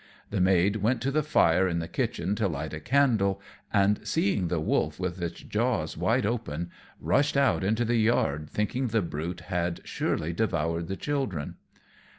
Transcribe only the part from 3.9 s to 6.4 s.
seeing the wolf with its jaws wide